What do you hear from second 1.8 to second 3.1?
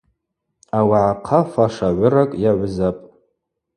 гӏвыракӏ йагӏвызапӏ.